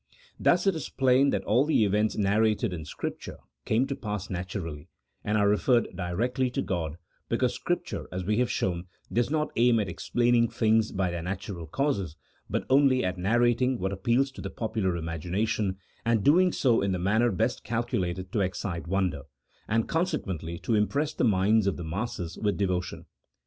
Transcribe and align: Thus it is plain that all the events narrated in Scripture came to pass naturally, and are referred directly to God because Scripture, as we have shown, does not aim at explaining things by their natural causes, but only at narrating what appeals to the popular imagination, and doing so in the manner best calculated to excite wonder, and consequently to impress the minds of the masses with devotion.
Thus 0.39 0.65
it 0.65 0.73
is 0.73 0.89
plain 0.89 1.29
that 1.29 1.43
all 1.43 1.63
the 1.63 1.85
events 1.85 2.17
narrated 2.17 2.73
in 2.73 2.85
Scripture 2.85 3.37
came 3.65 3.85
to 3.85 3.95
pass 3.95 4.31
naturally, 4.31 4.89
and 5.23 5.37
are 5.37 5.47
referred 5.47 5.89
directly 5.95 6.49
to 6.49 6.63
God 6.63 6.97
because 7.29 7.53
Scripture, 7.53 8.07
as 8.11 8.23
we 8.25 8.37
have 8.37 8.49
shown, 8.49 8.85
does 9.13 9.29
not 9.29 9.51
aim 9.57 9.79
at 9.79 9.87
explaining 9.87 10.49
things 10.49 10.91
by 10.91 11.11
their 11.11 11.21
natural 11.21 11.67
causes, 11.67 12.15
but 12.49 12.65
only 12.67 13.05
at 13.05 13.19
narrating 13.19 13.77
what 13.77 13.91
appeals 13.93 14.31
to 14.31 14.41
the 14.41 14.49
popular 14.49 14.95
imagination, 14.97 15.77
and 16.03 16.23
doing 16.23 16.51
so 16.51 16.81
in 16.81 16.93
the 16.93 16.97
manner 16.97 17.31
best 17.31 17.63
calculated 17.63 18.31
to 18.31 18.41
excite 18.41 18.87
wonder, 18.87 19.21
and 19.67 19.87
consequently 19.87 20.57
to 20.57 20.73
impress 20.73 21.13
the 21.13 21.23
minds 21.23 21.67
of 21.67 21.77
the 21.77 21.83
masses 21.83 22.39
with 22.39 22.57
devotion. 22.57 23.05